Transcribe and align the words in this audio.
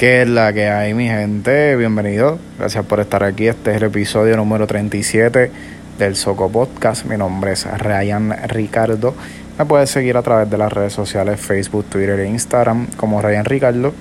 ¿Qué 0.00 0.22
es 0.22 0.28
la 0.30 0.50
que 0.54 0.66
hay, 0.66 0.94
mi 0.94 1.08
gente? 1.08 1.76
Bienvenido. 1.76 2.38
Gracias 2.58 2.86
por 2.86 3.00
estar 3.00 3.22
aquí. 3.22 3.48
Este 3.48 3.72
es 3.72 3.76
el 3.76 3.82
episodio 3.82 4.34
número 4.34 4.66
37 4.66 5.50
del 5.98 6.16
Soco 6.16 6.50
Podcast. 6.50 7.04
Mi 7.04 7.18
nombre 7.18 7.52
es 7.52 7.66
Ryan 7.66 8.34
Ricardo. 8.48 9.14
Me 9.58 9.66
puedes 9.66 9.90
seguir 9.90 10.16
a 10.16 10.22
través 10.22 10.48
de 10.48 10.56
las 10.56 10.72
redes 10.72 10.94
sociales 10.94 11.38
Facebook, 11.38 11.84
Twitter 11.90 12.18
e 12.18 12.30
Instagram 12.30 12.86
como 12.96 13.20
Ryan 13.20 13.44
Ricardo. 13.44 13.92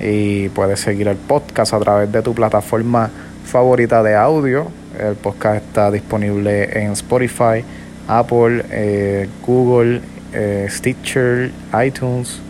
Y 0.00 0.48
puedes 0.48 0.80
seguir 0.80 1.06
el 1.06 1.18
podcast 1.18 1.74
a 1.74 1.80
través 1.80 2.10
de 2.10 2.22
tu 2.22 2.34
plataforma 2.34 3.10
favorita 3.44 4.02
de 4.02 4.14
audio. 4.14 4.68
El 4.98 5.16
podcast 5.16 5.56
está 5.56 5.90
disponible 5.90 6.82
en 6.82 6.92
Spotify, 6.92 7.62
Apple, 8.08 8.64
eh, 8.70 9.28
Google, 9.46 10.00
eh, 10.32 10.66
Stitcher, 10.70 11.50
iTunes 11.84 12.40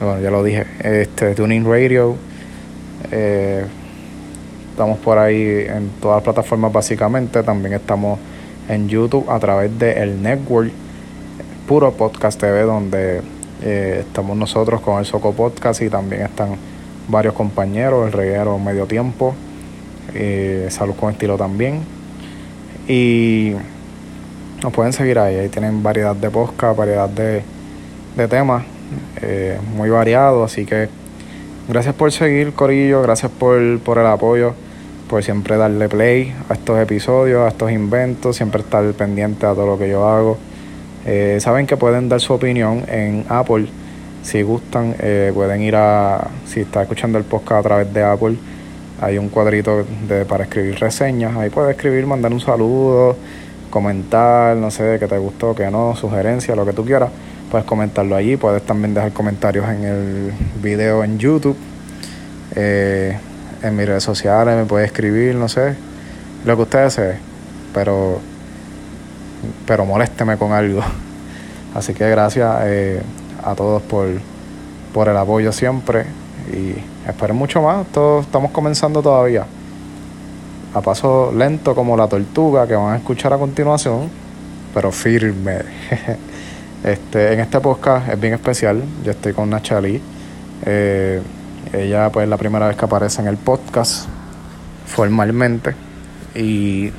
bueno, 0.00 0.20
ya 0.20 0.30
lo 0.30 0.42
dije, 0.42 0.66
este, 0.82 1.34
Tuning 1.34 1.64
Radio. 1.64 2.16
Eh, 3.12 3.64
estamos 4.70 4.98
por 4.98 5.18
ahí 5.18 5.66
en 5.68 5.90
todas 6.00 6.16
las 6.16 6.24
plataformas 6.24 6.72
básicamente. 6.72 7.42
También 7.42 7.74
estamos 7.74 8.18
en 8.68 8.88
YouTube 8.88 9.30
a 9.30 9.38
través 9.38 9.78
de 9.78 9.92
el 10.02 10.20
network 10.22 10.72
Puro 11.68 11.92
Podcast 11.92 12.40
TV, 12.40 12.62
donde 12.62 13.22
eh, 13.62 14.04
estamos 14.06 14.36
nosotros 14.36 14.80
con 14.80 14.98
el 14.98 15.06
Soco 15.06 15.32
Podcast 15.32 15.80
y 15.82 15.88
también 15.88 16.22
están 16.22 16.56
varios 17.08 17.34
compañeros, 17.34 18.06
el 18.06 18.12
reguero 18.12 18.58
medio 18.58 18.86
tiempo, 18.86 19.34
eh, 20.14 20.66
Salud 20.70 20.94
con 20.94 21.12
estilo 21.12 21.36
también. 21.36 21.80
Y 22.88 23.52
nos 24.62 24.72
pueden 24.72 24.92
seguir 24.92 25.18
ahí, 25.18 25.36
ahí 25.36 25.48
tienen 25.48 25.82
variedad 25.82 26.16
de 26.16 26.30
podcast, 26.30 26.76
variedad 26.76 27.08
de, 27.08 27.42
de 28.16 28.28
temas 28.28 28.73
eh, 29.22 29.58
muy 29.74 29.90
variado, 29.90 30.44
así 30.44 30.64
que 30.64 30.88
gracias 31.68 31.94
por 31.94 32.12
seguir 32.12 32.52
Corillo, 32.52 33.02
gracias 33.02 33.30
por, 33.32 33.78
por 33.80 33.98
el 33.98 34.06
apoyo, 34.06 34.54
por 35.08 35.22
siempre 35.22 35.56
darle 35.56 35.88
play 35.88 36.34
a 36.48 36.54
estos 36.54 36.78
episodios, 36.78 37.42
a 37.42 37.48
estos 37.48 37.70
inventos, 37.70 38.36
siempre 38.36 38.60
estar 38.60 38.84
pendiente 38.92 39.46
a 39.46 39.54
todo 39.54 39.66
lo 39.66 39.78
que 39.78 39.88
yo 39.88 40.08
hago. 40.08 40.38
Eh, 41.06 41.38
saben 41.40 41.66
que 41.66 41.76
pueden 41.76 42.08
dar 42.08 42.20
su 42.20 42.32
opinión 42.32 42.84
en 42.88 43.24
Apple, 43.28 43.66
si 44.22 44.42
gustan, 44.42 44.94
eh, 44.98 45.32
pueden 45.34 45.62
ir 45.62 45.76
a, 45.76 46.28
si 46.46 46.60
está 46.60 46.82
escuchando 46.82 47.18
el 47.18 47.24
podcast 47.24 47.60
a 47.60 47.62
través 47.62 47.92
de 47.92 48.02
Apple, 48.02 48.36
hay 49.00 49.18
un 49.18 49.28
cuadrito 49.28 49.84
de, 50.08 50.24
para 50.24 50.44
escribir 50.44 50.78
reseñas, 50.78 51.36
ahí 51.36 51.50
puedes 51.50 51.76
escribir, 51.76 52.06
mandar 52.06 52.32
un 52.32 52.40
saludo, 52.40 53.16
comentar, 53.68 54.56
no 54.56 54.70
sé, 54.70 54.98
que 54.98 55.06
te 55.06 55.18
gustó, 55.18 55.54
que 55.54 55.70
no, 55.70 55.94
sugerencia, 55.94 56.56
lo 56.56 56.64
que 56.64 56.72
tú 56.72 56.84
quieras 56.84 57.10
puedes 57.50 57.66
comentarlo 57.66 58.16
allí. 58.16 58.36
Puedes 58.36 58.62
también 58.62 58.94
dejar 58.94 59.12
comentarios 59.12 59.68
en 59.68 59.84
el 59.84 60.32
video 60.62 61.04
en 61.04 61.18
YouTube. 61.18 61.56
Eh, 62.54 63.16
en 63.62 63.76
mis 63.76 63.86
redes 63.86 64.02
sociales 64.02 64.56
me 64.56 64.64
puedes 64.64 64.86
escribir, 64.86 65.34
no 65.34 65.48
sé, 65.48 65.74
lo 66.44 66.56
que 66.56 66.62
usted 66.62 66.84
desee. 66.84 67.16
Pero, 67.72 68.20
pero 69.66 69.84
molésteme 69.84 70.36
con 70.36 70.52
algo. 70.52 70.82
Así 71.74 71.94
que 71.94 72.08
gracias 72.08 72.56
eh, 72.64 73.02
a 73.42 73.54
todos 73.54 73.82
por, 73.82 74.08
por 74.92 75.08
el 75.08 75.16
apoyo 75.16 75.52
siempre. 75.52 76.06
Y 76.52 76.74
esperen 77.08 77.36
mucho 77.36 77.62
más. 77.62 77.86
Todos 77.88 78.26
estamos 78.26 78.50
comenzando 78.50 79.02
todavía. 79.02 79.46
A 80.74 80.80
paso 80.80 81.32
lento 81.32 81.74
como 81.74 81.96
la 81.96 82.08
tortuga 82.08 82.66
que 82.66 82.74
van 82.74 82.94
a 82.94 82.96
escuchar 82.96 83.32
a 83.32 83.38
continuación. 83.38 84.10
Pero 84.74 84.92
firme. 84.92 85.58
Este, 86.84 87.32
en 87.32 87.40
este 87.40 87.60
podcast 87.60 88.10
es 88.10 88.20
bien 88.20 88.34
especial. 88.34 88.82
Yo 89.02 89.12
estoy 89.12 89.32
con 89.32 89.48
Nachali. 89.48 90.02
Eh, 90.66 91.22
ella 91.72 92.10
pues 92.10 92.24
es 92.24 92.28
la 92.28 92.36
primera 92.36 92.68
vez 92.68 92.76
que 92.76 92.84
aparece 92.84 93.22
en 93.22 93.28
el 93.28 93.38
podcast 93.38 94.06
formalmente. 94.84 95.74
Y, 96.34 96.92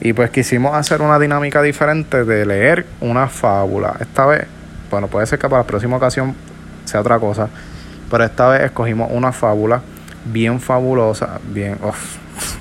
y 0.00 0.12
pues 0.14 0.30
quisimos 0.30 0.74
hacer 0.74 1.00
una 1.00 1.16
dinámica 1.20 1.62
diferente 1.62 2.24
de 2.24 2.44
leer 2.44 2.86
una 3.00 3.28
fábula. 3.28 3.94
Esta 4.00 4.26
vez, 4.26 4.46
bueno, 4.90 5.06
puede 5.06 5.26
ser 5.26 5.38
que 5.38 5.48
para 5.48 5.62
la 5.62 5.66
próxima 5.66 5.96
ocasión 5.96 6.34
sea 6.84 7.00
otra 7.00 7.20
cosa. 7.20 7.48
Pero 8.10 8.24
esta 8.24 8.48
vez 8.48 8.62
escogimos 8.62 9.12
una 9.12 9.30
fábula 9.30 9.80
bien 10.24 10.58
fabulosa, 10.58 11.38
bien, 11.52 11.78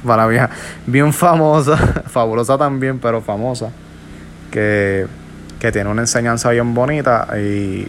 para 0.05 0.27
bien 0.85 1.13
famosa, 1.13 1.77
fabulosa 2.05 2.59
también, 2.59 2.99
pero 2.99 3.21
famosa, 3.21 3.71
que 4.51 5.07
que 5.59 5.71
tiene 5.71 5.89
una 5.89 6.01
enseñanza 6.01 6.51
bien 6.51 6.73
bonita 6.73 7.27
y, 7.37 7.87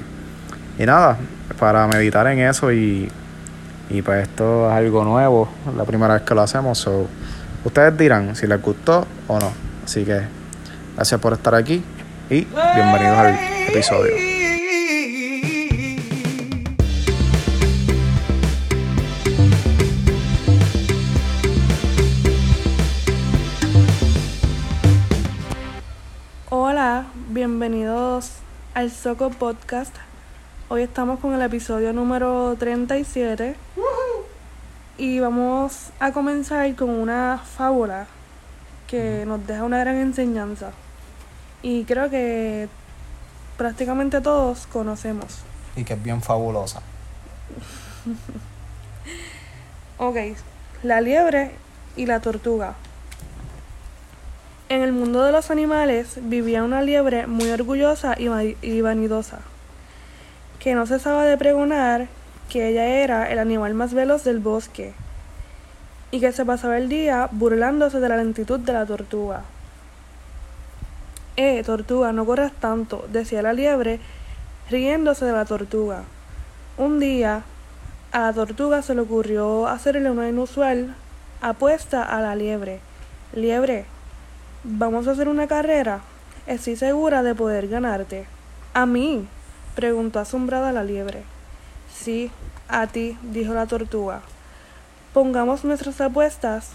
y 0.79 0.87
nada, 0.87 1.19
para 1.59 1.87
meditar 1.87 2.27
en 2.29 2.41
eso 2.41 2.73
y, 2.73 3.11
y 3.91 4.03
pues 4.03 4.23
esto 4.29 4.69
es 4.69 4.77
algo 4.77 5.05
nuevo, 5.05 5.49
la 5.77 5.85
primera 5.85 6.15
vez 6.15 6.23
que 6.23 6.35
lo 6.35 6.43
hacemos, 6.43 6.79
so, 6.79 7.07
ustedes 7.65 7.97
dirán 7.97 8.35
si 8.37 8.47
les 8.47 8.61
gustó 8.61 9.07
o 9.27 9.39
no. 9.39 9.53
Así 9.85 10.05
que 10.05 10.21
gracias 10.95 11.21
por 11.21 11.33
estar 11.33 11.55
aquí 11.55 11.83
y 12.31 12.47
bienvenidos 12.75 13.19
al 13.19 13.39
episodio. 13.69 14.28
Al 28.79 28.93
Soco 28.93 29.31
Podcast. 29.31 29.93
Hoy 30.69 30.83
estamos 30.83 31.19
con 31.19 31.35
el 31.35 31.43
episodio 31.43 31.93
número 31.93 32.55
37 32.57 33.57
y 34.97 35.19
vamos 35.19 35.89
a 35.99 36.13
comenzar 36.13 36.73
con 36.77 36.91
una 36.91 37.39
fábula 37.39 38.07
que 38.87 39.25
nos 39.27 39.45
deja 39.49 39.65
una 39.65 39.81
gran 39.81 39.97
enseñanza 39.97 40.71
y 41.61 41.87
creo 41.87 42.09
que 42.09 42.69
prácticamente 43.57 44.21
todos 44.21 44.69
conocemos. 44.69 45.39
Y 45.75 45.83
que 45.83 45.95
es 45.95 46.03
bien 46.05 46.23
fabulosa. 46.23 46.81
ok, 49.99 50.17
la 50.85 51.01
liebre 51.01 51.51
y 51.97 52.07
la 52.07 52.21
tortuga. 52.21 52.77
En 54.71 54.83
el 54.83 54.93
mundo 54.93 55.25
de 55.25 55.33
los 55.33 55.51
animales 55.51 56.19
vivía 56.21 56.63
una 56.63 56.83
liebre 56.83 57.27
muy 57.27 57.49
orgullosa 57.49 58.17
y, 58.19 58.81
vanidosa, 58.83 59.39
que 60.59 60.75
no 60.75 60.85
cesaba 60.85 61.25
de 61.25 61.39
pregonar 61.39 62.09
que 62.51 62.69
ella 62.69 62.85
era 62.85 63.31
el 63.31 63.39
animal 63.39 63.73
más 63.73 63.95
veloz 63.95 64.25
del 64.25 64.41
bosque, 64.41 64.93
y 66.11 66.21
que 66.21 66.33
se 66.33 66.45
pasaba 66.45 66.77
el 66.77 66.91
día 66.91 67.31
burlándose 67.33 67.99
de 67.99 68.11
la 68.11 68.19
lentitud 68.19 68.61
de 68.61 68.75
la 68.75 68.85
tortuga. 68.85 69.41
Eh, 71.39 71.63
tortuga, 71.65 72.13
no 72.13 72.27
corras 72.27 72.53
tanto, 72.53 73.07
decía 73.11 73.41
la 73.41 73.55
liebre, 73.55 74.01
riéndose 74.71 75.25
de 75.25 75.33
la 75.33 75.47
tortuga. 75.47 76.03
Un 76.77 77.01
día, 77.01 77.43
a 78.13 78.21
la 78.21 78.33
tortuga 78.35 78.83
se 78.83 78.95
le 78.95 79.01
ocurrió 79.01 79.67
hacerle 79.67 80.11
una 80.11 80.29
inusual 80.29 80.95
apuesta 81.41 82.03
a 82.03 82.21
la 82.21 82.35
liebre. 82.35 82.81
Liebre, 83.33 83.87
¿Vamos 84.71 85.09
a 85.09 85.13
hacer 85.13 85.31
una 85.31 85.47
carrera? 85.47 86.01
Estoy 86.47 86.77
segura 86.77 87.23
de 87.23 87.35
poder 87.35 87.69
ganarte. 87.69 88.27
¿A 88.75 88.85
mí? 88.85 89.27
preguntó 89.75 90.19
asombrada 90.19 90.73
la 90.73 90.85
liebre. 90.85 91.23
Sí, 91.91 92.31
a 92.69 92.87
ti, 92.87 93.17
dijo 93.23 93.55
la 93.55 93.65
tortuga. 93.65 94.21
Pongamos 95.15 95.65
nuestras 95.65 95.99
apuestas 96.03 96.73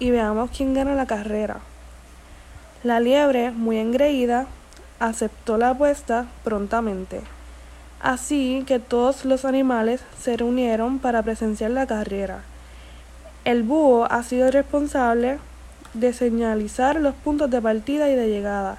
y 0.00 0.10
veamos 0.10 0.50
quién 0.50 0.74
gana 0.74 0.96
la 0.96 1.06
carrera. 1.06 1.58
La 2.82 2.98
liebre, 2.98 3.52
muy 3.52 3.78
engreída, 3.78 4.46
aceptó 4.98 5.58
la 5.58 5.70
apuesta 5.70 6.26
prontamente. 6.42 7.20
Así 8.00 8.64
que 8.66 8.80
todos 8.80 9.24
los 9.24 9.44
animales 9.44 10.00
se 10.20 10.36
reunieron 10.36 10.98
para 10.98 11.22
presenciar 11.22 11.70
la 11.70 11.86
carrera. 11.86 12.40
El 13.44 13.62
búho 13.62 14.10
ha 14.10 14.24
sido 14.24 14.50
responsable 14.50 15.38
de 15.94 16.12
señalizar 16.12 16.96
los 16.96 17.14
puntos 17.14 17.50
de 17.50 17.60
partida 17.60 18.08
y 18.08 18.14
de 18.14 18.28
llegada, 18.28 18.78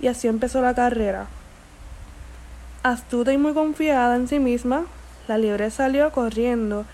y 0.00 0.08
así 0.08 0.28
empezó 0.28 0.60
la 0.60 0.74
carrera. 0.74 1.26
Astuta 2.82 3.32
y 3.32 3.38
muy 3.38 3.54
confiada 3.54 4.16
en 4.16 4.28
sí 4.28 4.38
misma, 4.38 4.84
la 5.28 5.38
liebre 5.38 5.70
salió 5.70 6.10
corriendo 6.10 6.84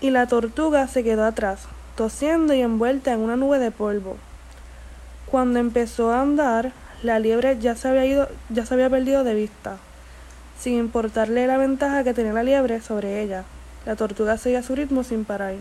y 0.00 0.10
la 0.10 0.26
tortuga 0.26 0.88
se 0.88 1.04
quedó 1.04 1.24
atrás, 1.24 1.60
tosiendo 1.96 2.54
y 2.54 2.60
envuelta 2.60 3.12
en 3.12 3.20
una 3.20 3.36
nube 3.36 3.58
de 3.58 3.70
polvo. 3.70 4.16
Cuando 5.26 5.60
empezó 5.60 6.12
a 6.12 6.20
andar, 6.20 6.72
la 7.02 7.18
liebre 7.18 7.58
ya 7.58 7.76
se 7.76 7.88
había 7.88 8.04
ido, 8.04 8.28
ya 8.48 8.66
se 8.66 8.74
había 8.74 8.90
perdido 8.90 9.24
de 9.24 9.34
vista, 9.34 9.76
sin 10.58 10.74
importarle 10.74 11.46
la 11.46 11.56
ventaja 11.56 12.04
que 12.04 12.14
tenía 12.14 12.32
la 12.32 12.42
liebre 12.42 12.80
sobre 12.80 13.22
ella. 13.22 13.44
La 13.86 13.96
tortuga 13.96 14.36
seguía 14.36 14.62
su 14.62 14.74
ritmo 14.74 15.02
sin 15.04 15.24
parar. 15.24 15.54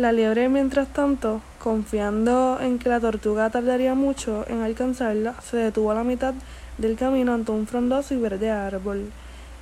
La 0.00 0.12
liebre, 0.12 0.48
mientras 0.48 0.88
tanto, 0.88 1.42
confiando 1.58 2.58
en 2.58 2.78
que 2.78 2.88
la 2.88 3.00
tortuga 3.00 3.50
tardaría 3.50 3.94
mucho 3.94 4.46
en 4.48 4.62
alcanzarla, 4.62 5.34
se 5.42 5.58
detuvo 5.58 5.90
a 5.90 5.94
la 5.94 6.04
mitad 6.04 6.32
del 6.78 6.96
camino 6.96 7.34
ante 7.34 7.52
un 7.52 7.66
frondoso 7.66 8.14
y 8.14 8.16
verde 8.16 8.50
árbol. 8.50 9.12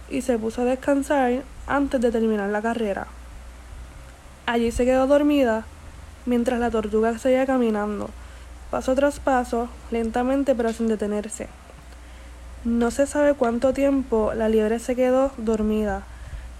y 0.08 0.22
se 0.22 0.38
puso 0.38 0.62
a 0.62 0.64
descansar 0.64 1.42
antes 1.66 2.00
de 2.00 2.12
terminar 2.12 2.50
la 2.50 2.62
carrera. 2.62 3.08
Allí 4.46 4.70
se 4.70 4.84
quedó 4.84 5.08
dormida 5.08 5.64
mientras 6.24 6.60
la 6.60 6.70
tortuga 6.70 7.18
seguía 7.18 7.44
caminando, 7.44 8.08
paso 8.70 8.94
tras 8.94 9.18
paso, 9.18 9.68
lentamente 9.90 10.54
pero 10.54 10.72
sin 10.72 10.86
detenerse. 10.86 11.48
No 12.64 12.92
se 12.92 13.08
sabe 13.08 13.34
cuánto 13.34 13.72
tiempo 13.72 14.32
la 14.34 14.48
liebre 14.48 14.78
se 14.78 14.94
quedó 14.94 15.32
dormida, 15.36 16.04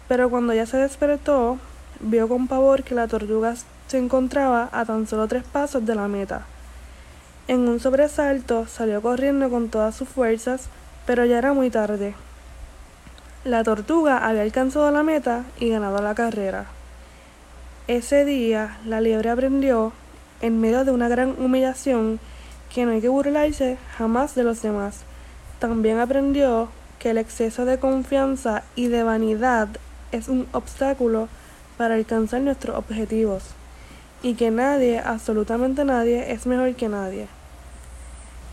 pero 0.09 0.31
cuando 0.31 0.53
ya 0.53 0.67
se 0.67 0.79
despertó, 0.79 1.59
vio 2.01 2.29
con 2.29 2.49
pavor 2.49 2.83
que 2.85 2.95
la 2.95 3.09
tortuga 3.09 3.55
se 3.87 3.99
encontraba 3.99 4.69
a 4.73 4.85
tan 4.85 5.07
solo 5.07 5.27
tres 5.29 5.45
pasos 5.45 5.85
de 5.87 5.95
la 5.95 6.09
meta. 6.09 6.43
En 7.49 7.67
un 7.67 7.81
sobresalto 7.81 8.67
salió 8.67 9.01
corriendo 9.01 9.49
con 9.49 9.71
todas 9.71 9.95
sus 9.97 10.09
fuerzas, 10.09 10.69
pero 11.07 11.25
ya 11.25 11.39
era 11.39 11.55
muy 11.55 11.71
tarde. 11.71 12.15
La 13.45 13.65
tortuga 13.65 14.19
había 14.19 14.43
alcanzado 14.43 14.91
la 14.91 15.03
meta 15.03 15.45
y 15.59 15.71
ganado 15.71 16.03
la 16.03 16.15
carrera. 16.15 16.67
Ese 17.87 18.27
día 18.27 18.77
la 18.85 19.01
liebre 19.01 19.31
aprendió, 19.31 19.93
en 20.43 20.61
medio 20.61 20.85
de 20.85 20.91
una 20.91 21.09
gran 21.09 21.35
humillación, 21.41 22.21
que 22.75 22.85
no 22.85 22.93
hay 22.93 23.01
que 23.01 23.09
burlarse 23.09 23.79
jamás 23.97 24.35
de 24.35 24.45
los 24.45 24.61
demás. 24.61 25.01
También 25.59 25.99
aprendió 25.99 26.69
que 26.99 27.11
el 27.11 27.19
exceso 27.19 27.65
de 27.65 27.79
confianza 27.79 28.63
y 28.77 28.89
de 28.89 29.03
vanidad 29.05 29.69
es 30.13 30.29
un 30.29 30.47
obstáculo 30.53 31.29
para 31.79 31.95
alcanzar 31.95 32.43
nuestros 32.43 32.77
objetivos 32.77 33.45
y 34.23 34.35
que 34.35 34.51
nadie, 34.51 34.99
absolutamente 34.99 35.85
nadie, 35.85 36.33
es 36.33 36.45
mejor 36.45 36.75
que 36.75 36.89
nadie. 36.89 37.29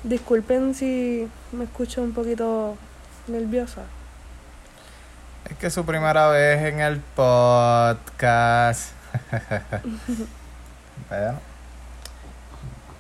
Disculpen 0.03 0.75
si 0.75 1.27
me 1.51 1.63
escucho 1.63 2.03
un 2.03 2.13
poquito 2.13 2.77
nerviosa. 3.27 3.81
Es 5.49 5.57
que 5.57 5.67
es 5.67 5.73
su 5.73 5.83
primera 5.85 6.27
vez 6.27 6.63
en 6.71 6.79
el 6.79 6.99
podcast. 6.99 8.91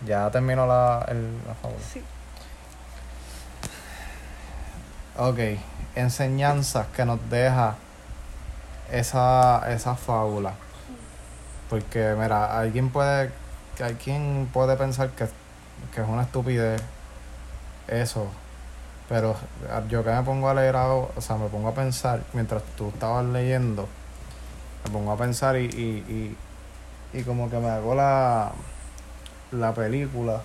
Ya 0.05 0.29
terminó 0.29 0.67
la, 0.67 1.03
el, 1.07 1.31
la 1.47 1.55
fábula. 1.55 1.79
Sí. 1.91 2.01
Ok, 5.17 5.59
enseñanzas 5.95 6.85
que 6.95 7.05
nos 7.05 7.19
deja 7.29 7.75
esa, 8.91 9.71
esa 9.73 9.95
fábula. 9.95 10.53
Porque, 11.69 12.15
mira, 12.17 12.57
alguien 12.57 12.89
puede, 12.89 13.31
alguien 13.83 14.49
puede 14.53 14.75
pensar 14.77 15.09
que, 15.09 15.25
que 15.93 16.01
es 16.01 16.07
una 16.07 16.23
estupidez 16.23 16.81
eso. 17.87 18.27
Pero 19.07 19.35
yo 19.87 20.03
que 20.03 20.09
me 20.09 20.23
pongo 20.23 20.49
a 20.49 20.53
leer 20.53 20.75
o 20.75 21.11
sea, 21.19 21.37
me 21.37 21.47
pongo 21.47 21.69
a 21.69 21.75
pensar, 21.75 22.21
mientras 22.33 22.63
tú 22.75 22.89
estabas 22.89 23.25
leyendo, 23.25 23.87
me 24.83 24.91
pongo 24.91 25.11
a 25.11 25.17
pensar 25.17 25.57
y, 25.57 25.65
y, 25.65 26.35
y, 27.13 27.19
y 27.19 27.23
como 27.23 27.49
que 27.49 27.57
me 27.57 27.69
hago 27.69 27.93
la, 27.93 28.51
la 29.51 29.73
película 29.73 30.41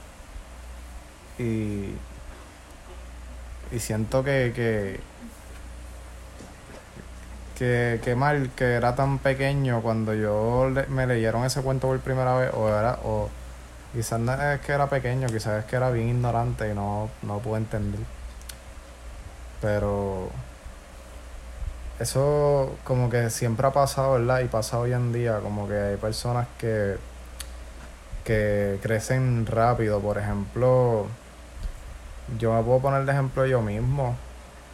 y, 1.39 1.95
y 3.73 3.79
siento 3.79 4.23
que, 4.23 4.53
que, 4.55 5.01
que, 7.61 8.01
que 8.03 8.15
mal 8.17 8.51
que 8.57 8.65
era 8.75 8.95
tan 8.97 9.19
pequeño 9.19 9.83
cuando 9.83 10.15
yo 10.15 10.71
le- 10.71 10.87
me 10.89 11.07
leyeron 11.07 11.45
ese 11.45 11.63
cuento 11.63 11.89
por 11.89 12.01
primera 12.01 12.35
vez 12.37 12.51
o 12.55 12.69
era 12.71 12.99
o 13.05 13.29
quizás 13.95 14.19
no 14.21 14.33
es 14.35 14.61
que 14.63 14.73
era 14.73 14.89
pequeño 14.89 15.27
quizás 15.29 15.61
es 15.61 15.65
que 15.67 15.77
era 15.77 15.91
bien 15.91 16.09
ignorante 16.09 16.71
y 16.71 16.75
no, 16.75 17.11
no 17.23 17.39
pude 17.41 17.59
entender. 17.59 18.01
Pero 19.61 20.31
eso 21.99 22.77
como 22.85 23.11
que 23.11 23.29
siempre 23.31 23.67
ha 23.67 23.73
pasado 23.73 24.13
verdad 24.15 24.41
y 24.41 24.49
pasa 24.49 24.79
hoy 24.79 24.93
en 24.93 25.13
día 25.13 25.41
como 25.41 25.69
que 25.69 25.75
hay 25.75 25.97
personas 25.97 26.47
que 26.59 26.97
que 28.25 28.79
crecen 28.83 29.47
rápido. 29.47 30.01
Por 30.01 30.19
ejemplo 30.19 31.07
yo 32.39 32.55
me 32.55 32.63
puedo 32.63 32.81
poner 32.81 33.05
de 33.05 33.13
ejemplo 33.13 33.45
yo 33.47 33.61
mismo 33.61 34.17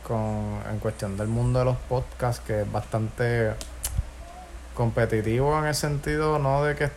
con 0.07 0.61
en 0.71 0.79
cuestión 0.79 1.17
del 1.17 1.29
mundo 1.29 1.59
de 1.59 1.65
los 1.65 1.77
podcasts 1.89 2.41
que 2.47 2.63
es 2.63 2.73
bastante 2.73 3.55
competitivo 4.75 5.59
en 5.59 5.67
el 5.67 5.75
sentido 5.75 6.39
no 6.39 6.63
de 6.63 6.77
que 6.77 6.91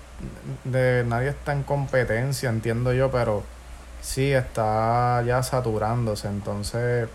de 0.65 1.03
nadie 1.07 1.29
está 1.29 1.53
en 1.53 1.63
competencia 1.63 2.49
entiendo 2.49 2.93
yo 2.93 3.09
pero 3.09 3.43
sí 4.01 4.31
está 4.31 5.21
ya 5.25 5.41
saturándose. 5.43 6.27
Entonces 6.27 7.09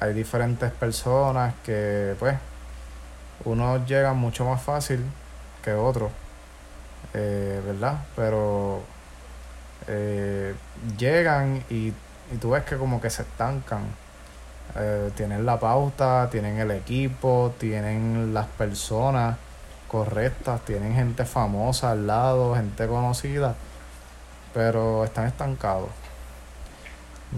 hay 0.00 0.14
diferentes 0.14 0.70
personas 0.72 1.54
que 1.64 2.14
pues 2.18 2.36
unos 3.44 3.86
llegan 3.86 4.16
mucho 4.16 4.44
más 4.44 4.62
fácil 4.62 5.04
que 5.62 5.72
otros 5.72 6.10
eh, 7.14 7.60
verdad 7.64 7.98
pero 8.16 8.80
eh, 9.88 10.54
llegan 10.96 11.62
y, 11.68 11.88
y 11.88 12.36
tú 12.40 12.50
ves 12.50 12.64
que 12.64 12.76
como 12.76 13.00
que 13.00 13.10
se 13.10 13.22
estancan 13.22 13.82
eh, 14.74 15.10
tienen 15.14 15.44
la 15.44 15.60
pauta, 15.60 16.28
tienen 16.30 16.58
el 16.58 16.70
equipo, 16.70 17.52
tienen 17.58 18.32
las 18.32 18.46
personas 18.46 19.36
correctas, 19.86 20.62
tienen 20.62 20.94
gente 20.94 21.26
famosa 21.26 21.90
al 21.90 22.06
lado, 22.06 22.54
gente 22.54 22.86
conocida, 22.86 23.54
pero 24.54 25.04
están 25.04 25.26
estancados. 25.26 25.90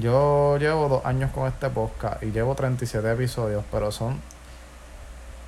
Yo 0.00 0.56
llevo 0.58 0.88
dos 0.88 1.04
años 1.04 1.32
con 1.32 1.48
este 1.48 1.69
podcast 1.70 2.22
y 2.22 2.31
llevo 2.31 2.54
37 2.54 3.12
episodios, 3.12 3.64
pero 3.70 3.90
son 3.90 4.20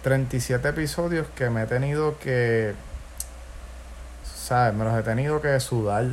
37 0.03 0.69
episodios 0.69 1.27
que 1.37 1.51
me 1.51 1.63
he 1.63 1.67
tenido 1.67 2.19
que, 2.19 2.75
¿sabes? 4.25 4.75
Me 4.75 4.85
los 4.85 4.99
he 4.99 5.03
tenido 5.03 5.41
que 5.41 5.59
sudar, 5.61 6.07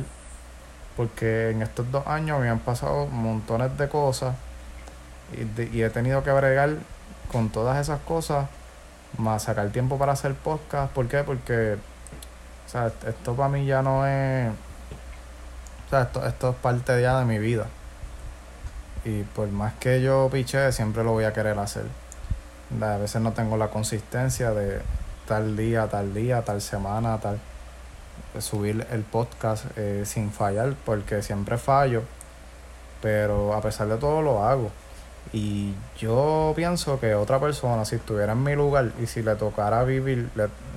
porque 0.96 1.50
en 1.50 1.62
estos 1.62 1.90
dos 1.90 2.06
años 2.06 2.40
me 2.40 2.48
han 2.48 2.60
pasado 2.60 3.06
montones 3.06 3.76
de 3.76 3.88
cosas 3.88 4.36
y, 5.40 5.44
de- 5.44 5.70
y 5.72 5.82
he 5.82 5.90
tenido 5.90 6.22
que 6.22 6.32
bregar 6.32 6.76
con 7.30 7.50
todas 7.50 7.78
esas 7.80 8.00
cosas, 8.00 8.46
más 9.18 9.44
sacar 9.44 9.68
tiempo 9.70 9.98
para 9.98 10.12
hacer 10.12 10.34
podcast. 10.34 10.92
¿Por 10.92 11.08
qué? 11.08 11.22
Porque 11.24 11.76
o 12.66 12.68
sea, 12.68 12.86
est- 12.88 13.04
esto 13.04 13.34
para 13.34 13.48
mí 13.48 13.66
ya 13.66 13.82
no 13.82 14.06
es. 14.06 14.50
O 15.86 15.90
sea, 15.90 16.02
esto, 16.02 16.26
esto 16.26 16.50
es 16.50 16.56
parte 16.56 17.00
ya 17.02 17.18
de 17.18 17.24
mi 17.24 17.38
vida. 17.38 17.66
Y 19.04 19.22
por 19.22 19.48
más 19.48 19.74
que 19.74 20.00
yo 20.02 20.28
piche, 20.32 20.72
siempre 20.72 21.04
lo 21.04 21.12
voy 21.12 21.24
a 21.24 21.32
querer 21.32 21.58
hacer. 21.58 21.84
A 22.80 22.96
veces 22.96 23.20
no 23.20 23.32
tengo 23.32 23.56
la 23.56 23.68
consistencia 23.68 24.50
de 24.52 24.80
tal 25.28 25.56
día, 25.56 25.86
tal 25.88 26.14
día, 26.14 26.42
tal 26.42 26.60
semana, 26.62 27.18
tal. 27.18 27.38
subir 28.40 28.86
el 28.90 29.02
podcast 29.02 29.66
eh, 29.76 30.02
sin 30.06 30.32
fallar, 30.32 30.74
porque 30.84 31.22
siempre 31.22 31.58
fallo. 31.58 32.02
Pero 33.02 33.54
a 33.54 33.60
pesar 33.60 33.88
de 33.88 33.96
todo 33.98 34.22
lo 34.22 34.42
hago. 34.42 34.70
Y 35.32 35.74
yo 35.98 36.52
pienso 36.54 37.00
que 37.00 37.14
otra 37.14 37.40
persona, 37.40 37.84
si 37.84 37.96
estuviera 37.96 38.32
en 38.32 38.42
mi 38.44 38.54
lugar 38.54 38.92
y 39.02 39.06
si 39.06 39.22
le 39.22 39.34
tocara 39.34 39.82
vivir 39.82 40.30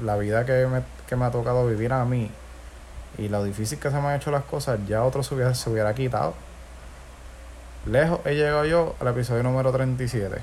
la 0.04 0.16
vida 0.18 0.46
que 0.46 0.66
me, 0.66 0.82
que 1.08 1.16
me 1.16 1.26
ha 1.26 1.32
tocado 1.32 1.68
vivir 1.68 1.94
a 1.94 2.04
mí 2.06 2.32
y 3.18 3.30
lo 3.30 3.44
difícil 3.44 3.80
que 3.80 3.90
se 3.90 4.00
me 4.00 4.08
han 4.08 4.16
hecho 4.16 4.32
las 4.32 4.44
cosas, 4.44 4.80
ya 4.88 5.04
otro 5.04 5.24
se 5.24 5.34
hubiera, 5.34 5.54
se 5.56 5.70
hubiera 5.70 5.94
quitado. 5.94 6.34
Lejos 7.86 8.20
he 8.26 8.36
llegado 8.36 8.66
yo 8.66 8.96
al 9.00 9.08
episodio 9.08 9.44
número 9.44 9.72
37 9.72 10.38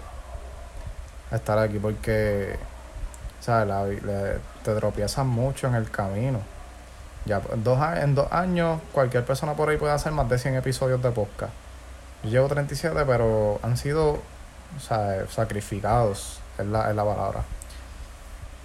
a 1.31 1.37
estar 1.37 1.59
aquí 1.59 1.79
porque, 1.79 2.57
¿sabes? 3.41 3.69
La 3.69 4.35
te 4.63 4.75
tropiezas 4.75 5.25
mucho 5.27 5.69
en 5.69 5.75
el 5.75 5.91
camino. 5.91 6.41
Ya 7.27 7.41
dos, 7.57 7.79
en 7.97 8.15
dos 8.15 8.31
años, 8.33 8.81
cualquier 8.93 9.25
persona 9.25 9.55
por 9.55 9.69
ahí 9.69 9.77
puede 9.77 9.93
hacer 9.93 10.13
más 10.13 10.29
de 10.29 10.39
100 10.39 10.57
episodios 10.57 11.03
de 11.03 11.11
podcast. 11.11 11.53
Yo 12.25 12.31
llevo 12.31 12.49
37, 12.49 13.05
pero 13.07 13.61
han 13.63 13.77
sido 13.77 14.13
o 14.77 14.81
sea, 14.81 15.27
sacrificados, 15.31 16.41
es 16.59 16.67
la, 16.67 16.91
es 16.91 16.97
la 16.97 17.05
palabra. 17.05 17.43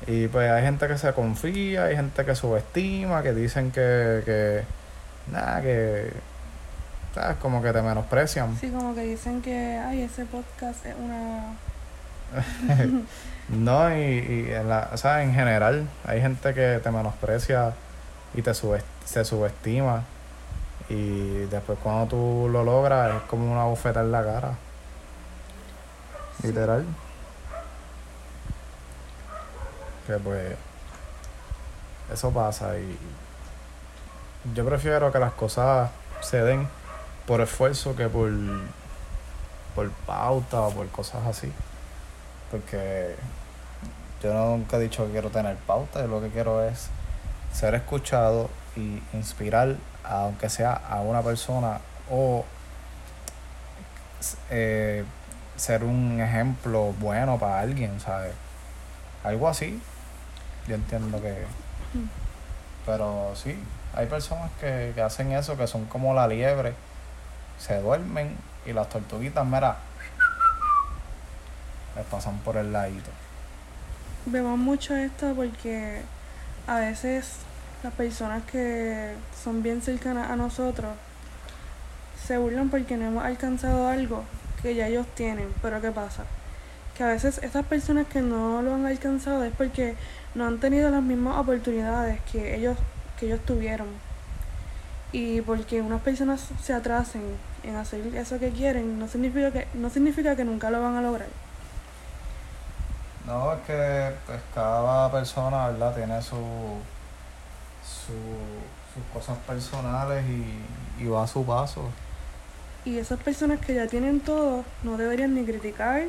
Y 0.08 0.28
pues 0.28 0.50
hay 0.50 0.64
gente 0.64 0.88
que 0.88 0.98
se 0.98 1.12
confía, 1.14 1.86
hay 1.86 1.96
gente 1.96 2.26
que 2.26 2.34
subestima, 2.36 3.22
que 3.22 3.34
dicen 3.34 3.72
que, 3.72 4.22
que 4.26 4.64
nada, 5.32 5.62
que, 5.62 6.12
¿sabes? 7.14 7.38
Como 7.38 7.62
que 7.62 7.72
te 7.74 7.82
menosprecian. 7.82 8.58
Sí, 8.58 8.70
como 8.70 8.96
que 8.96 9.02
dicen 9.02 9.42
que, 9.42 9.78
ay, 9.86 10.04
ese 10.04 10.26
podcast 10.26 10.86
es 10.86 10.96
una... 10.98 11.54
No, 13.50 13.90
y, 13.98 14.02
y 14.04 14.52
en, 14.54 14.70
la, 14.70 14.90
o 14.94 14.98
sea, 14.98 15.24
en 15.24 15.34
general 15.34 15.88
hay 16.06 16.22
gente 16.22 16.54
que 16.54 16.80
te 16.84 16.92
menosprecia 16.92 17.74
y 18.36 18.44
te 18.44 18.52
subest- 18.52 18.84
se 19.06 19.26
subestima. 19.26 20.04
Y 20.90 21.46
después 21.46 21.78
cuando 21.84 22.08
tú 22.08 22.50
lo 22.52 22.64
logras 22.64 23.16
es 23.16 23.22
como 23.24 23.52
una 23.52 23.66
bofeta 23.66 24.02
en 24.02 24.12
la 24.12 24.24
cara. 24.24 24.52
Literal. 26.44 26.86
Que 30.08 30.14
pues 30.18 30.56
eso 32.12 32.32
pasa 32.32 32.78
y 32.80 32.98
yo 34.56 34.66
prefiero 34.66 35.12
que 35.12 35.20
las 35.20 35.34
cosas 35.34 35.92
se 36.22 36.42
den 36.42 36.68
por 37.28 37.42
esfuerzo 37.42 37.96
que 37.96 38.08
por 38.08 38.32
por 39.76 39.92
pauta 40.08 40.62
o 40.62 40.72
por 40.72 40.88
cosas 40.90 41.26
así. 41.28 41.52
porque 42.52 43.16
yo 44.22 44.34
nunca 44.34 44.78
he 44.78 44.82
dicho 44.82 45.06
que 45.06 45.12
quiero 45.12 45.30
tener 45.30 45.56
pauta, 45.58 46.02
yo 46.02 46.08
lo 46.08 46.22
que 46.22 46.30
quiero 46.30 46.64
es 46.64 46.88
ser 47.54 47.76
escuchado 47.76 48.50
y 48.76 49.02
inspirar, 49.14 49.76
aunque 50.10 50.50
sea 50.50 50.74
a 50.74 51.02
una 51.02 51.22
persona 51.22 51.80
o 52.10 52.44
eh, 54.50 55.06
ser 55.56 55.84
un 55.84 56.20
ejemplo 56.20 56.94
bueno 57.00 57.38
para 57.38 57.60
alguien, 57.60 58.00
¿sabes? 58.00 58.34
Algo 59.24 59.48
así. 59.48 59.82
Yo 60.68 60.76
entiendo 60.76 61.22
que... 61.22 61.46
Pero 62.86 63.34
sí, 63.36 63.58
hay 63.96 64.08
personas 64.08 64.50
que, 64.60 64.94
que 64.96 65.02
hacen 65.02 65.32
eso, 65.32 65.56
que 65.58 65.68
son 65.68 65.86
como 65.86 66.14
la 66.14 66.28
liebre, 66.28 66.74
se 67.60 67.80
duermen 67.80 68.36
y 68.66 68.74
las 68.74 68.90
tortuguitas, 68.90 69.46
mira, 69.46 69.78
les 71.96 72.06
pasan 72.06 72.38
por 72.40 72.58
el 72.58 72.74
ladito. 72.74 73.12
Vemos 74.26 74.58
mucho 74.58 74.96
esto 74.96 75.34
porque 75.36 76.02
a 76.68 76.80
veces 76.80 77.38
las 77.84 77.94
personas 77.94 78.44
que 78.44 79.14
son 79.44 79.64
bien 79.64 79.82
cercanas 79.82 80.30
a 80.30 80.36
nosotros 80.36 80.92
se 82.26 82.38
burlan 82.38 82.70
porque 82.70 82.98
no 82.98 83.06
hemos 83.06 83.24
alcanzado 83.24 83.88
algo 83.88 84.24
que 84.62 84.76
ya 84.76 84.88
ellos 84.88 85.08
tienen. 85.16 85.54
Pero 85.62 85.82
¿qué 85.82 85.92
pasa? 85.92 86.26
Que 86.96 87.04
a 87.04 87.08
veces 87.08 87.40
esas 87.40 87.66
personas 87.66 88.08
que 88.08 88.22
no 88.22 88.62
lo 88.62 88.76
han 88.76 88.86
alcanzado 88.86 89.44
es 89.44 89.54
porque 89.54 89.96
no 90.36 90.46
han 90.46 90.60
tenido 90.60 90.90
las 90.90 91.02
mismas 91.02 91.38
oportunidades 91.38 92.20
que 92.32 92.56
ellos, 92.56 92.78
que 93.20 93.28
ellos 93.28 93.40
tuvieron. 93.46 93.88
Y 95.12 95.42
porque 95.42 95.82
unas 95.82 96.02
personas 96.02 96.50
se 96.62 96.74
atrasen 96.74 97.24
en 97.64 97.76
hacer 97.76 98.16
eso 98.16 98.38
que 98.38 98.52
quieren, 98.52 99.00
no 99.00 99.08
significa 99.08 99.52
que, 99.52 99.68
no 99.74 99.90
significa 99.90 100.36
que 100.36 100.46
nunca 100.46 100.70
lo 100.70 100.82
van 100.82 100.98
a 100.98 101.02
lograr. 101.02 101.30
No, 103.26 103.54
es 103.54 103.60
que 103.62 104.12
pues, 104.26 104.40
cada 104.54 105.12
persona, 105.12 105.70
¿verdad? 105.70 105.96
Tiene 105.96 106.22
su, 106.22 106.36
su, 107.90 108.14
sus 108.94 109.04
cosas 109.14 109.38
personales 109.40 110.24
y, 110.30 111.04
y 111.04 111.08
va 111.08 111.24
a 111.24 111.28
su 111.28 111.46
paso. 111.46 111.84
Y 112.86 112.98
esas 112.98 113.20
personas 113.20 113.60
que 113.60 113.74
ya 113.74 113.88
tienen 113.88 114.20
todo 114.20 114.64
no 114.84 114.98
deberían 114.98 115.36
ni 115.36 115.44
criticar, 115.44 116.04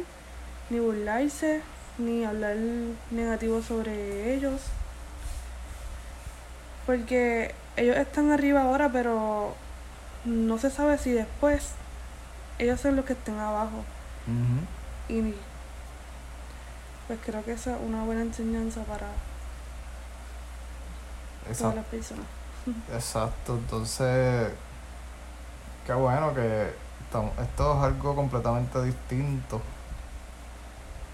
ni 0.71 0.79
burlarse, 0.79 1.63
ni 1.99 2.25
hablar 2.25 2.57
negativo 3.11 3.63
sobre 3.63 4.35
ellos. 4.35 4.61
Porque 6.87 7.55
ellos 7.77 7.97
están 7.97 8.31
arriba 8.31 8.63
ahora, 8.63 8.91
pero 8.91 9.55
no 10.25 10.59
se 10.59 10.71
sabe 10.71 10.99
si 10.99 11.13
después 11.13 11.73
ellos 12.59 12.81
son 12.81 12.97
los 12.97 13.05
que 13.05 13.15
estén 13.15 13.39
abajo. 13.39 13.85
Y 15.09 15.35
pues 17.07 17.19
creo 17.25 17.45
que 17.45 17.53
esa 17.53 17.75
es 17.75 17.81
una 17.85 18.05
buena 18.05 18.23
enseñanza 18.23 18.83
para 18.83 19.09
todas 21.59 21.75
las 21.77 21.85
personas. 21.87 22.25
Exacto, 22.93 23.55
entonces 23.55 24.51
qué 25.87 25.93
bueno 25.95 26.35
que 26.35 26.71
estamos, 27.05 27.37
esto 27.39 27.77
es 27.79 27.85
algo 27.85 28.15
completamente 28.15 28.83
distinto 28.83 29.61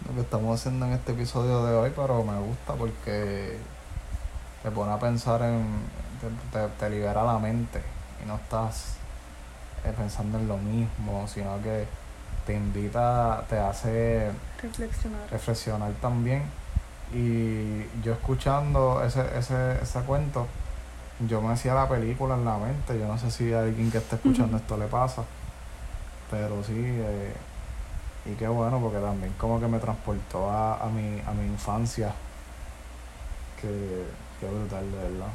lo 0.09 0.15
que 0.15 0.21
estamos 0.21 0.61
haciendo 0.61 0.87
en 0.87 0.93
este 0.93 1.13
episodio 1.13 1.65
de 1.65 1.75
hoy, 1.75 1.93
pero 1.95 2.23
me 2.23 2.39
gusta 2.39 2.75
porque 2.75 3.59
te 4.63 4.71
pone 4.71 4.93
a 4.93 4.99
pensar 4.99 5.43
en, 5.43 5.65
te, 6.53 6.67
te 6.79 6.91
libera 6.91 7.25
la 7.25 7.39
mente 7.39 7.83
y 8.23 8.27
no 8.29 8.37
estás 8.37 8.97
eh, 9.85 9.93
pensando 9.97 10.39
en 10.39 10.49
lo 10.49 10.59
mismo, 10.59 11.27
sino 11.27 11.61
que 11.63 11.87
te 12.47 12.55
invita, 12.55 13.45
te 13.49 13.59
hace 13.59 14.31
Reflexionar. 14.63 15.29
reflexionar 15.31 15.93
también. 16.01 16.45
Y 17.15 17.85
yo 18.03 18.13
escuchando 18.13 19.03
ese, 19.05 19.23
ese, 19.39 19.81
ese 19.81 20.01
cuento, 20.01 20.47
yo 21.29 21.41
me 21.41 21.53
hacía 21.53 21.75
la 21.75 21.89
película 21.89 22.35
en 22.35 22.45
la 22.45 22.59
mente. 22.59 22.99
Yo 22.99 23.07
no 23.07 23.17
sé 23.19 23.31
si 23.31 23.53
a 23.53 23.61
alguien 23.61 23.91
que 23.91 23.99
esté 23.99 24.17
escuchando 24.17 24.57
esto 24.57 24.77
le 24.77 24.87
pasa. 24.87 25.23
Pero 26.31 26.63
sí, 26.65 26.75
eh, 26.77 27.33
y 28.27 28.35
qué 28.35 28.49
bueno, 28.49 28.81
porque 28.81 28.99
también 28.99 29.33
como 29.39 29.61
que 29.61 29.69
me 29.69 29.79
transportó 29.79 30.51
a, 30.51 30.85
a, 30.85 30.87
mi, 30.87 31.21
a 31.21 31.31
mi 31.33 31.47
infancia. 31.47 32.13
Que, 33.61 34.05
qué 34.41 34.47
brutal, 34.47 34.91
de 34.91 34.99
verdad. 34.99 35.33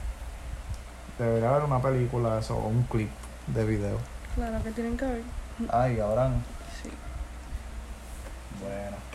Debería 1.17 1.49
haber 1.49 1.63
una 1.63 1.81
película 1.81 2.39
eso, 2.39 2.57
o 2.57 2.67
un 2.67 2.83
clip 2.83 3.09
de 3.47 3.65
video. 3.65 3.97
Claro 4.35 4.63
que 4.63 4.71
tienen 4.71 4.97
que 4.97 5.05
ver. 5.05 5.21
Ay, 5.71 5.99
ahora 5.99 6.29
Sí. 6.81 6.89
Bueno. 8.61 9.10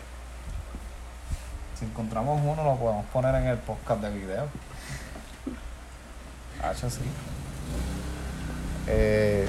Si 1.77 1.85
encontramos 1.85 2.41
uno, 2.43 2.63
lo 2.63 2.75
podemos 2.75 3.05
poner 3.07 3.35
en 3.35 3.47
el 3.47 3.57
podcast 3.57 4.01
de 4.01 4.09
video. 4.09 4.47
Hacho, 6.63 6.89
sí. 6.89 7.01
Eh, 8.87 9.47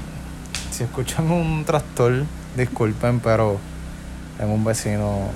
si 0.71 0.85
escuchan 0.85 1.31
un 1.31 1.65
tractor, 1.65 2.25
disculpen, 2.55 3.21
pero 3.21 3.59
tengo 4.37 4.53
un 4.53 4.65
vecino 4.65 5.31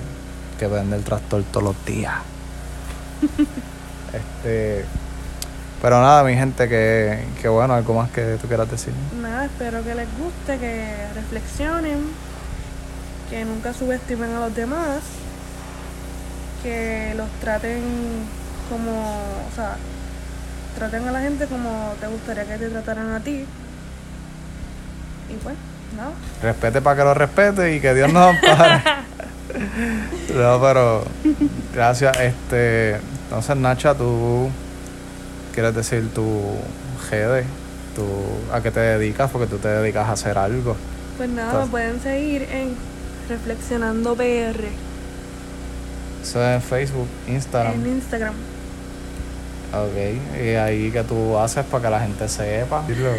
que 0.59 0.67
vende 0.67 0.97
el 0.97 1.03
tractor 1.03 1.43
todos 1.51 1.63
los 1.63 1.85
días. 1.85 2.15
este. 4.13 4.85
Pero 5.81 5.99
nada, 5.99 6.23
mi 6.23 6.35
gente, 6.35 6.69
que, 6.69 7.25
que 7.41 7.47
bueno, 7.49 7.73
algo 7.73 7.95
más 7.95 8.11
que 8.11 8.37
tú 8.39 8.47
quieras 8.47 8.69
decir. 8.69 8.93
Nada, 9.19 9.45
espero 9.45 9.83
que 9.83 9.95
les 9.95 10.07
guste, 10.17 10.59
que 10.59 11.07
reflexionen, 11.15 11.99
que 13.29 13.43
nunca 13.45 13.73
subestimen 13.73 14.31
a 14.33 14.41
los 14.41 14.55
demás, 14.55 15.01
que 16.63 17.13
los 17.15 17.29
traten 17.41 17.81
como, 18.69 18.91
o 19.51 19.55
sea, 19.55 19.75
traten 20.75 21.07
a 21.07 21.11
la 21.11 21.19
gente 21.21 21.45
como 21.45 21.93
te 21.99 22.07
gustaría 22.07 22.45
que 22.45 22.57
te 22.57 22.69
trataran 22.69 23.11
a 23.11 23.19
ti. 23.19 23.45
Y 25.29 25.35
pues, 25.43 25.55
nada. 25.95 26.11
Respete 26.41 26.81
para 26.81 26.95
que 26.97 27.03
lo 27.03 27.13
respete 27.13 27.75
y 27.75 27.79
que 27.79 27.93
Dios 27.93 28.11
nos 28.11 28.33
ampare. 28.35 28.81
no, 30.33 30.61
pero 30.61 31.03
gracias. 31.73 32.17
Este, 32.19 32.95
entonces, 33.25 33.55
Nacha, 33.57 33.93
tú 33.93 34.49
quieres 35.53 35.75
decir 35.75 36.09
tu 36.13 36.23
GD, 37.09 37.43
tu, 37.95 38.05
a 38.53 38.61
qué 38.61 38.71
te 38.71 38.79
dedicas, 38.79 39.29
porque 39.29 39.47
tú 39.47 39.57
te 39.57 39.67
dedicas 39.67 40.07
a 40.07 40.13
hacer 40.13 40.37
algo. 40.37 40.75
Pues 41.17 41.29
nada, 41.29 41.49
Entonces- 41.49 41.67
me 41.67 41.71
pueden 41.71 42.01
seguir 42.01 42.43
en 42.43 42.93
Reflexionando 43.29 44.15
PR 44.15 44.67
Eso 46.23 46.41
es 46.43 46.55
en 46.55 46.61
Facebook, 46.61 47.07
Instagram. 47.27 47.73
en 47.73 47.87
Instagram. 47.87 48.33
Ok, 49.73 50.39
y 50.43 50.49
ahí 50.55 50.91
que 50.91 51.03
tú 51.03 51.37
haces 51.37 51.65
para 51.65 51.83
que 51.83 51.89
la 51.89 51.99
gente 51.99 52.27
sepa. 52.29 52.83
Dilo. 52.87 53.11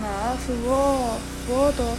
Nada, 0.00 0.34
subo 0.46 1.16
fotos 1.48 1.98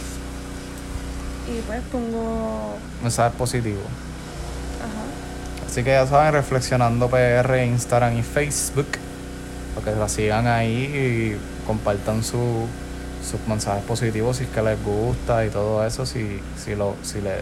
y 1.48 1.60
pues 1.66 1.80
pongo. 1.90 2.76
Mensajes 3.02 3.36
positivos. 3.36 3.82
Ajá. 4.80 5.66
Así 5.70 5.82
que 5.82 5.90
ya 5.90 6.06
saben, 6.06 6.32
reflexionando 6.34 7.08
PR, 7.08 7.64
Instagram 7.64 8.18
y 8.18 8.22
Facebook. 8.22 8.86
Para 9.74 9.92
que 9.92 9.98
la 10.00 10.08
sigan 10.08 10.46
ahí 10.46 10.84
y 10.84 11.66
compartan 11.66 12.22
su- 12.22 12.66
sus 13.28 13.40
mensajes 13.48 13.82
positivos 13.84 14.36
si 14.36 14.44
es 14.44 14.50
que 14.50 14.62
les 14.62 14.80
gusta 14.84 15.44
y 15.46 15.48
todo 15.48 15.84
eso, 15.84 16.04
si, 16.06 16.40
si, 16.62 16.74
lo, 16.76 16.94
si, 17.02 17.20
le, 17.22 17.40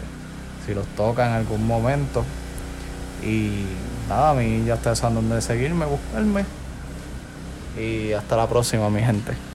si 0.65 0.73
los 0.73 0.85
toca 0.95 1.27
en 1.27 1.33
algún 1.33 1.65
momento. 1.65 2.23
Y 3.23 3.65
nada, 4.09 4.31
a 4.31 4.33
mí 4.33 4.63
ya 4.65 4.75
ustedes 4.75 4.99
saben 4.99 5.15
dónde 5.15 5.41
seguirme, 5.41 5.85
buscarme. 5.85 6.45
Y 7.79 8.13
hasta 8.13 8.37
la 8.37 8.47
próxima, 8.47 8.89
mi 8.89 9.01
gente. 9.01 9.52